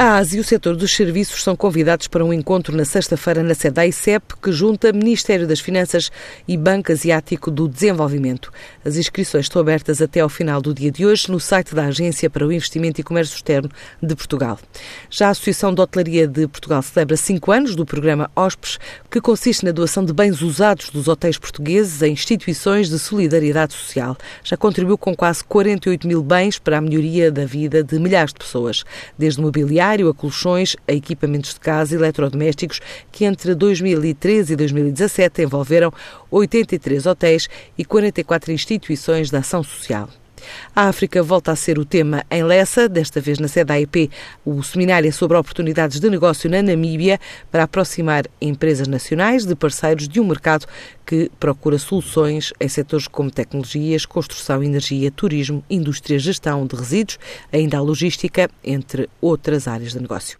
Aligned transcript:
uh, 0.00 0.09
A 0.20 0.22
ASE 0.22 0.36
e 0.36 0.40
o 0.40 0.44
setor 0.44 0.76
dos 0.76 0.94
serviços 0.94 1.42
são 1.42 1.56
convidados 1.56 2.06
para 2.06 2.22
um 2.22 2.30
encontro 2.30 2.76
na 2.76 2.84
sexta-feira 2.84 3.42
na 3.42 3.54
sede 3.54 3.76
da 3.76 3.86
ICEP, 3.86 4.36
que 4.36 4.52
junta 4.52 4.92
Ministério 4.92 5.48
das 5.48 5.60
Finanças 5.60 6.12
e 6.46 6.58
Banco 6.58 6.92
Asiático 6.92 7.50
do 7.50 7.66
Desenvolvimento. 7.66 8.52
As 8.84 8.96
inscrições 8.96 9.46
estão 9.46 9.62
abertas 9.62 10.02
até 10.02 10.20
ao 10.20 10.28
final 10.28 10.60
do 10.60 10.74
dia 10.74 10.90
de 10.90 11.06
hoje 11.06 11.30
no 11.30 11.40
site 11.40 11.74
da 11.74 11.86
Agência 11.86 12.28
para 12.28 12.46
o 12.46 12.52
Investimento 12.52 13.00
e 13.00 13.02
Comércio 13.02 13.34
Externo 13.34 13.70
de 14.02 14.14
Portugal. 14.14 14.58
Já 15.08 15.28
a 15.28 15.30
Associação 15.30 15.72
de 15.72 15.80
Hotelaria 15.80 16.28
de 16.28 16.46
Portugal 16.46 16.82
celebra 16.82 17.16
cinco 17.16 17.50
anos 17.50 17.74
do 17.74 17.86
programa 17.86 18.30
OSPES, 18.36 18.78
que 19.10 19.22
consiste 19.22 19.64
na 19.64 19.72
doação 19.72 20.04
de 20.04 20.12
bens 20.12 20.42
usados 20.42 20.90
dos 20.90 21.08
hotéis 21.08 21.38
portugueses 21.38 22.02
a 22.02 22.08
instituições 22.08 22.90
de 22.90 22.98
solidariedade 22.98 23.72
social. 23.72 24.18
Já 24.44 24.58
contribuiu 24.58 24.98
com 24.98 25.16
quase 25.16 25.42
48 25.44 26.06
mil 26.06 26.22
bens 26.22 26.58
para 26.58 26.76
a 26.76 26.80
melhoria 26.82 27.32
da 27.32 27.46
vida 27.46 27.82
de 27.82 27.98
milhares 27.98 28.34
de 28.34 28.40
pessoas, 28.40 28.84
desde 29.18 29.40
mobiliário 29.40 30.09
a 30.10 30.14
colchões, 30.14 30.76
a 30.86 30.92
equipamentos 30.92 31.54
de 31.54 31.60
casa 31.60 31.94
e 31.94 31.98
eletrodomésticos, 31.98 32.80
que 33.10 33.24
entre 33.24 33.54
2013 33.54 34.52
e 34.52 34.56
2017 34.56 35.42
envolveram 35.42 35.92
83 36.30 37.06
hotéis 37.06 37.48
e 37.76 37.84
44 37.84 38.52
instituições 38.52 39.30
de 39.30 39.36
ação 39.36 39.62
social. 39.62 40.08
A 40.74 40.88
África 40.88 41.22
volta 41.22 41.52
a 41.52 41.56
ser 41.56 41.78
o 41.78 41.84
tema 41.84 42.24
em 42.30 42.42
Lessa, 42.42 42.88
desta 42.88 43.20
vez 43.20 43.38
na 43.38 43.48
sede 43.48 43.66
da 43.66 43.74
AEP. 43.74 44.10
O 44.44 44.62
seminário 44.62 45.08
é 45.08 45.12
sobre 45.12 45.36
oportunidades 45.36 46.00
de 46.00 46.10
negócio 46.10 46.48
na 46.50 46.62
Namíbia 46.62 47.18
para 47.50 47.64
aproximar 47.64 48.26
empresas 48.40 48.86
nacionais 48.86 49.44
de 49.44 49.54
parceiros 49.54 50.08
de 50.08 50.20
um 50.20 50.26
mercado 50.26 50.66
que 51.06 51.30
procura 51.40 51.78
soluções 51.78 52.52
em 52.60 52.68
setores 52.68 53.08
como 53.08 53.30
tecnologias, 53.30 54.06
construção, 54.06 54.62
energia, 54.62 55.10
turismo, 55.10 55.64
indústria, 55.68 56.18
gestão 56.18 56.66
de 56.66 56.76
resíduos, 56.76 57.18
ainda 57.52 57.78
a 57.78 57.80
logística, 57.80 58.48
entre 58.62 59.08
outras 59.20 59.66
áreas 59.66 59.92
de 59.92 60.00
negócio. 60.00 60.28